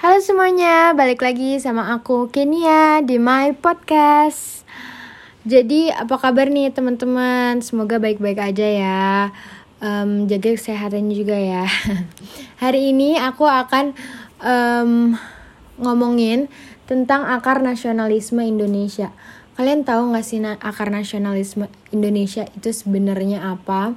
[0.00, 4.64] Halo semuanya, balik lagi sama aku Kenia di My Podcast.
[5.44, 7.60] Jadi apa kabar nih teman-teman?
[7.60, 9.28] Semoga baik-baik aja ya.
[9.76, 11.68] Um, jaga kesehatan juga ya.
[12.64, 13.92] Hari ini aku akan
[14.40, 15.20] um,
[15.76, 16.48] ngomongin
[16.88, 19.12] tentang akar nasionalisme Indonesia.
[19.60, 23.92] Kalian tahu nggak sih akar nasionalisme Indonesia itu sebenarnya apa?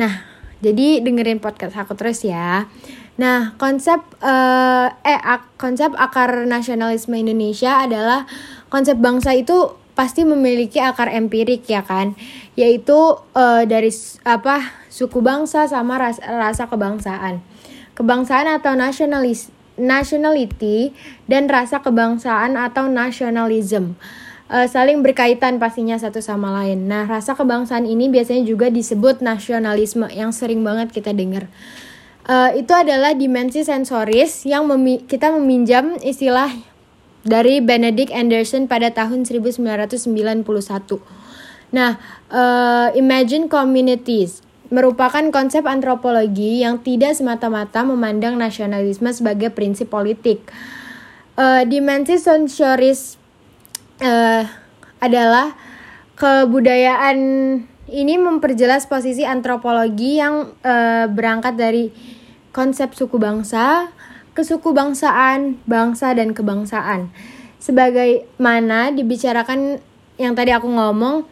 [0.00, 0.24] Nah,
[0.64, 2.72] jadi dengerin podcast aku terus ya.
[3.20, 8.24] Nah, konsep uh, eh ak konsep akar nasionalisme Indonesia adalah
[8.72, 12.16] konsep bangsa itu pasti memiliki akar empirik ya kan,
[12.56, 12.96] yaitu
[13.36, 13.92] uh, dari
[14.24, 17.44] apa suku bangsa sama ras rasa kebangsaan.
[17.92, 20.96] Kebangsaan atau nasionalis nationality
[21.28, 24.00] dan rasa kebangsaan atau nasionalism
[24.48, 26.88] uh, saling berkaitan pastinya satu sama lain.
[26.88, 31.52] Nah, rasa kebangsaan ini biasanya juga disebut nasionalisme yang sering banget kita dengar.
[32.30, 36.54] Uh, itu adalah dimensi sensoris yang memi kita meminjam istilah
[37.26, 40.06] dari Benedict Anderson pada tahun 1991.
[41.74, 41.98] Nah,
[42.30, 50.38] uh, imagine communities merupakan konsep antropologi yang tidak semata-mata memandang nasionalisme sebagai prinsip politik.
[51.34, 53.18] Uh, dimensi sensoris
[54.06, 54.46] uh,
[55.02, 55.58] adalah
[56.14, 57.18] kebudayaan
[57.90, 61.90] ini memperjelas posisi antropologi yang uh, berangkat dari
[62.50, 63.90] konsep suku bangsa,
[64.34, 67.10] kesuku bangsaan, bangsa dan kebangsaan.
[67.60, 69.82] Sebagaimana dibicarakan
[70.16, 71.24] yang tadi aku ngomong,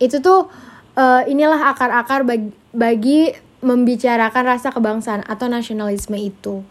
[0.00, 0.48] itu tuh
[0.96, 3.20] uh, inilah akar-akar bagi, bagi
[3.64, 6.62] membicarakan rasa kebangsaan atau nasionalisme itu.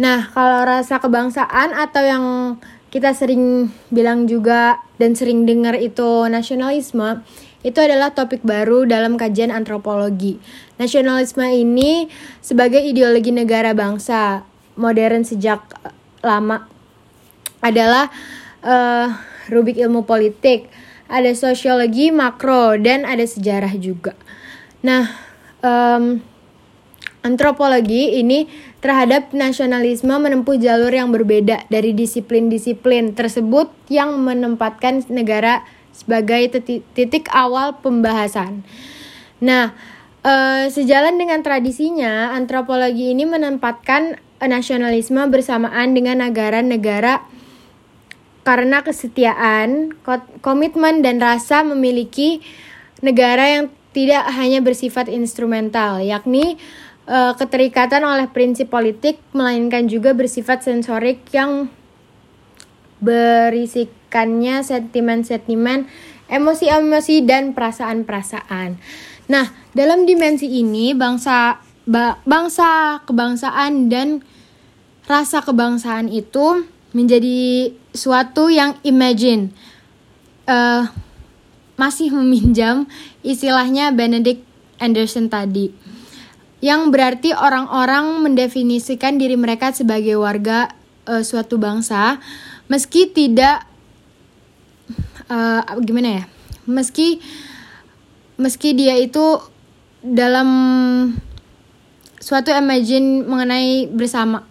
[0.00, 2.24] Nah, kalau rasa kebangsaan atau yang
[2.90, 7.22] kita sering bilang juga dan sering dengar itu nasionalisme
[7.64, 10.36] itu adalah topik baru dalam kajian antropologi.
[10.76, 12.12] Nasionalisme ini
[12.44, 14.44] sebagai ideologi negara bangsa
[14.76, 15.64] modern sejak
[16.20, 16.68] lama
[17.64, 18.12] adalah
[18.60, 19.08] uh,
[19.48, 20.68] rubik ilmu politik,
[21.08, 24.12] ada sosiologi makro dan ada sejarah juga.
[24.84, 25.08] Nah,
[25.64, 26.20] um,
[27.24, 28.44] antropologi ini
[28.84, 36.50] terhadap nasionalisme menempuh jalur yang berbeda dari disiplin-disiplin tersebut yang menempatkan negara sebagai
[36.92, 38.66] titik awal pembahasan.
[39.38, 39.72] Nah,
[40.20, 40.34] e,
[40.68, 47.22] sejalan dengan tradisinya, antropologi ini menempatkan nasionalisme bersamaan dengan negara-negara
[48.44, 49.96] karena kesetiaan,
[50.44, 52.44] komitmen dan rasa memiliki
[53.00, 56.60] negara yang tidak hanya bersifat instrumental, yakni
[57.08, 61.72] uh, keterikatan oleh prinsip politik melainkan juga bersifat sensorik yang
[64.14, 65.90] berisikannya sentimen-sentimen,
[66.30, 68.78] emosi-emosi dan perasaan-perasaan.
[69.26, 74.22] Nah, dalam dimensi ini bangsa ba, bangsa kebangsaan dan
[75.10, 76.62] rasa kebangsaan itu
[76.94, 79.50] menjadi suatu yang imagine
[80.46, 80.86] uh,
[81.74, 82.86] masih meminjam
[83.26, 84.46] istilahnya Benedict
[84.78, 85.74] Anderson tadi
[86.62, 90.70] yang berarti orang-orang mendefinisikan diri mereka sebagai warga
[91.10, 92.22] uh, suatu bangsa
[92.70, 93.73] meski tidak
[95.30, 96.24] uh, gimana ya
[96.64, 97.20] meski
[98.40, 99.38] meski dia itu
[100.04, 100.48] dalam
[102.20, 104.44] suatu imagine mengenai bersama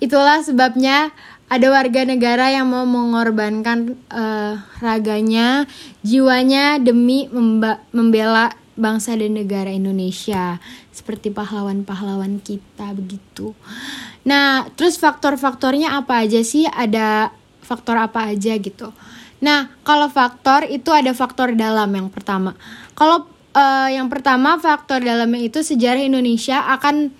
[0.00, 1.12] itulah sebabnya
[1.48, 5.64] ada warga negara yang mau mengorbankan uh, raganya
[6.04, 7.24] jiwanya demi
[7.92, 10.60] membela bangsa dan negara Indonesia
[10.92, 13.56] seperti pahlawan-pahlawan kita begitu.
[14.28, 16.68] Nah, terus faktor-faktornya apa aja sih?
[16.68, 17.32] Ada
[17.64, 18.92] faktor apa aja gitu.
[19.38, 22.58] Nah, kalau faktor itu ada faktor dalam yang pertama.
[22.98, 27.14] Kalau uh, yang pertama faktor dalamnya itu sejarah Indonesia akan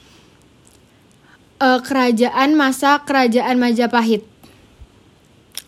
[1.63, 4.27] uh, kerajaan masa kerajaan Majapahit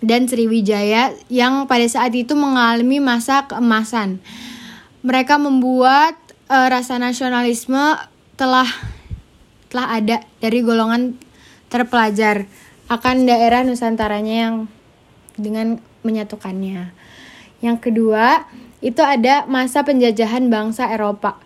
[0.00, 4.18] dan Sriwijaya yang pada saat itu mengalami masa keemasan
[5.04, 6.16] mereka membuat
[6.48, 8.00] uh, rasa nasionalisme
[8.36, 8.68] telah
[9.70, 11.14] telah ada dari golongan
[11.70, 12.48] terpelajar
[12.90, 14.56] akan daerah nusantaranya yang
[15.38, 16.92] dengan menyatukannya.
[17.60, 18.48] Yang kedua,
[18.80, 21.36] itu ada masa penjajahan bangsa Eropa.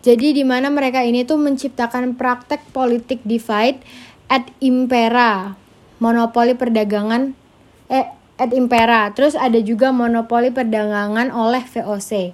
[0.00, 3.82] Jadi di mana mereka ini tuh menciptakan praktek politik divide
[4.32, 5.58] at impera,
[6.00, 7.36] monopoli perdagangan
[7.92, 8.08] eh
[8.38, 9.12] at impera.
[9.12, 12.32] Terus ada juga monopoli perdagangan oleh VOC.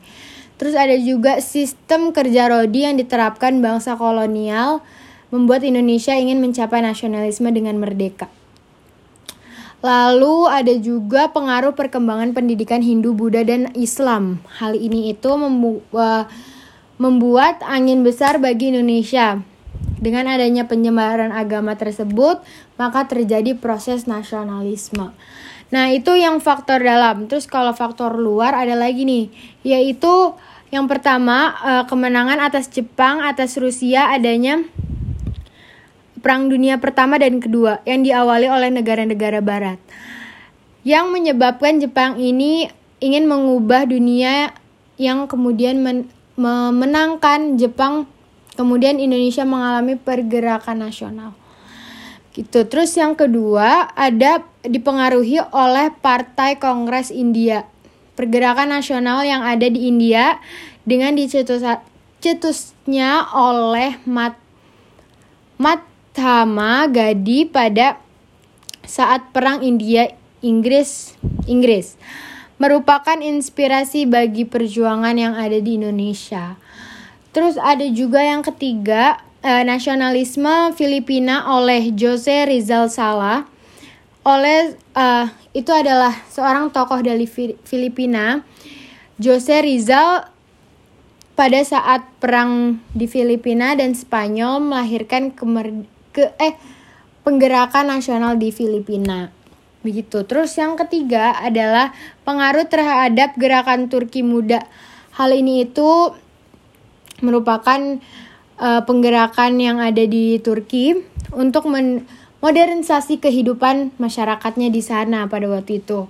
[0.55, 4.85] Terus ada juga sistem kerja rodi yang diterapkan bangsa kolonial
[5.35, 8.31] membuat Indonesia ingin mencapai nasionalisme dengan merdeka.
[9.85, 14.41] Lalu ada juga pengaruh perkembangan pendidikan Hindu, Buddha, dan Islam.
[14.57, 16.25] Hal ini itu membu uh,
[16.97, 19.45] membuat angin besar bagi Indonesia
[20.01, 22.41] Dengan adanya penyebaran agama tersebut,
[22.77, 25.13] maka terjadi proses nasionalisme.
[25.73, 27.25] Nah, itu yang faktor dalam.
[27.25, 29.33] Terus kalau faktor luar ada lagi nih,
[29.65, 30.37] yaitu
[30.69, 34.61] yang pertama eh, kemenangan atas Jepang atas Rusia adanya
[36.25, 39.77] Perang Dunia Pertama dan Kedua yang diawali oleh negara-negara barat.
[40.81, 42.73] Yang menyebabkan Jepang ini
[43.05, 44.57] ingin mengubah dunia
[44.97, 46.09] yang kemudian men
[46.41, 48.09] memenangkan Jepang
[48.57, 51.37] kemudian Indonesia mengalami pergerakan nasional.
[52.33, 52.65] Gitu.
[52.67, 57.69] Terus yang kedua ada dipengaruhi oleh Partai Kongres India.
[58.17, 60.41] Pergerakan nasional yang ada di India
[60.89, 61.79] dengan dicetusnya
[63.37, 64.41] oleh Mat
[66.15, 67.99] Mahatma Gandhi pada
[68.87, 71.19] saat perang India Inggris
[71.51, 71.99] Inggris
[72.63, 76.55] merupakan inspirasi bagi perjuangan yang ada di Indonesia.
[77.35, 83.51] Terus ada juga yang ketiga, eh, nasionalisme Filipina oleh Jose Rizal Sala.
[84.25, 87.29] Oleh uh, itu adalah seorang tokoh dari
[87.61, 88.41] Filipina.
[89.21, 90.33] Jose Rizal
[91.37, 95.85] pada saat perang di Filipina dan Spanyol melahirkan kemer
[96.15, 96.55] ke eh
[97.27, 99.35] penggerakan nasional di Filipina.
[99.83, 100.23] Begitu.
[100.25, 104.65] Terus yang ketiga adalah pengaruh terhadap gerakan Turki muda.
[105.19, 106.15] Hal ini itu
[107.21, 108.01] merupakan
[108.59, 110.97] uh, penggerakan yang ada di Turki
[111.35, 111.69] untuk
[112.41, 116.09] modernisasi kehidupan masyarakatnya di sana pada waktu itu.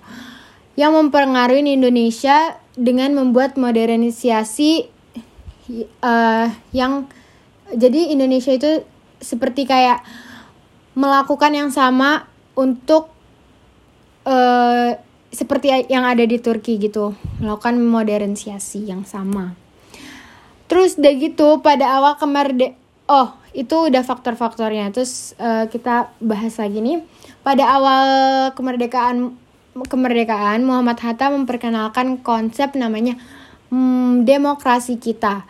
[0.79, 4.91] Yang mempengaruhi Indonesia dengan membuat modernisasi
[6.03, 7.07] uh, yang
[7.75, 8.87] jadi Indonesia itu
[9.25, 10.05] seperti kayak
[10.95, 13.11] melakukan yang sama untuk
[14.29, 14.95] uh,
[15.35, 17.17] seperti yang ada di Turki gitu.
[17.43, 19.57] Melakukan modernisasi yang sama.
[20.71, 22.77] Terus udah gitu pada awal kemerde
[23.11, 24.95] oh itu udah faktor-faktornya.
[24.95, 27.03] Terus uh, kita bahas lagi nih.
[27.43, 28.07] Pada awal
[28.55, 29.35] kemerdekaan
[29.75, 33.19] kemerdekaan Muhammad Hatta memperkenalkan konsep namanya
[33.75, 35.43] hmm, demokrasi kita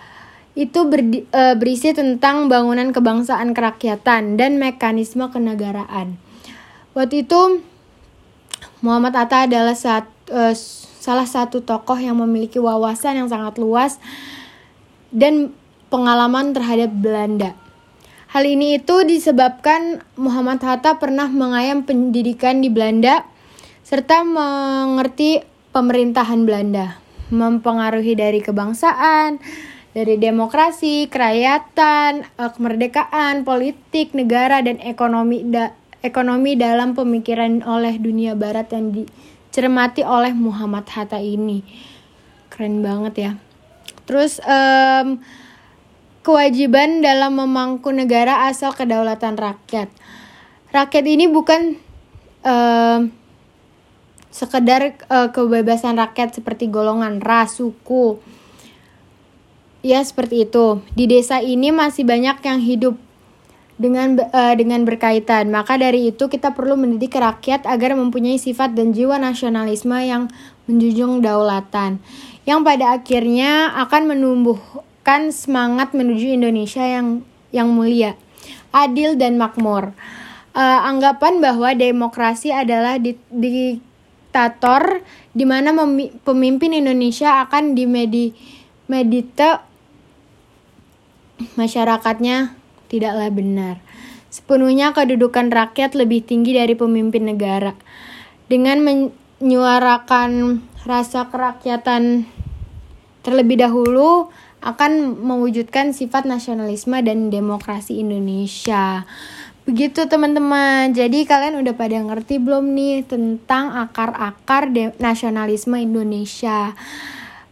[0.55, 6.19] itu berdi, uh, berisi tentang bangunan kebangsaan kerakyatan dan mekanisme kenegaraan
[6.95, 7.63] waktu itu
[8.81, 10.53] Muhammad Atta adalah saat, uh,
[11.01, 13.97] salah satu tokoh yang memiliki wawasan yang sangat luas
[15.13, 15.53] dan
[15.93, 17.53] pengalaman terhadap Belanda.
[18.35, 23.23] Hal ini itu disebabkan Muhammad Hatta pernah mengayam pendidikan di Belanda
[23.87, 25.39] serta mengerti
[25.71, 26.99] pemerintahan Belanda,
[27.31, 29.39] mempengaruhi dari kebangsaan,
[29.95, 35.71] dari demokrasi, kerakyatan, eh, kemerdekaan, politik, negara, dan ekonomi da
[36.05, 41.65] ekonomi dalam pemikiran oleh dunia barat yang dicermati oleh Muhammad Hatta ini.
[42.53, 43.33] Keren banget ya.
[44.05, 45.25] Terus um,
[46.21, 49.89] kewajiban dalam memangku negara asal kedaulatan rakyat.
[50.77, 51.81] Rakyat ini bukan
[52.45, 53.09] um,
[54.29, 58.21] sekedar uh, kebebasan rakyat seperti golongan ras, suku.
[59.85, 60.81] Ya seperti itu.
[60.97, 62.97] Di desa ini masih banyak yang hidup
[63.77, 65.53] dengan uh, dengan berkaitan.
[65.53, 70.33] Maka dari itu kita perlu mendidik rakyat agar mempunyai sifat dan jiwa nasionalisme yang
[70.65, 72.01] menjunjung daulatan
[72.49, 78.17] yang pada akhirnya akan menumbuhkan semangat menuju Indonesia yang yang mulia,
[78.73, 79.93] adil dan makmur.
[80.55, 85.03] Uh, anggapan bahwa demokrasi adalah di, diktator
[85.35, 85.75] di mana
[86.23, 88.31] pemimpin Indonesia akan dimedi
[88.87, 89.74] medite
[91.59, 92.55] masyarakatnya
[92.87, 93.77] tidaklah benar.
[94.31, 97.75] Sepenuhnya kedudukan rakyat lebih tinggi dari pemimpin negara.
[98.51, 102.27] Dengan menyuarakan rasa kerakyatan
[103.25, 104.29] terlebih dahulu
[104.65, 109.05] akan mewujudkan sifat nasionalisme dan demokrasi Indonesia.
[109.65, 110.93] Begitu teman-teman.
[110.93, 114.69] Jadi kalian udah pada ngerti belum nih tentang akar-akar
[115.01, 116.77] nasionalisme Indonesia?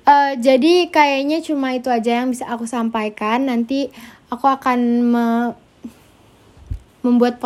[0.02, 3.46] Uh, jadi kayaknya cuma itu aja yang bisa aku sampaikan.
[3.46, 3.90] Nanti
[4.32, 5.26] aku akan me
[7.02, 7.42] membuat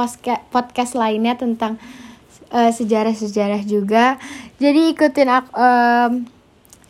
[0.53, 1.81] podcast lainnya tentang
[2.47, 2.73] sejarah
[3.13, 4.21] sejarah-sejarah juga.
[4.63, 6.11] Jadi ikutin aku um,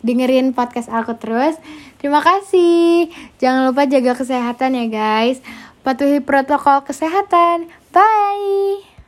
[0.05, 1.57] dengerin podcast aku terus.
[1.97, 3.09] Terima kasih.
[3.41, 5.41] Jangan lupa jaga kesehatan ya guys.
[5.81, 7.71] Patuhi protokol kesehatan.
[7.91, 8.86] Bye.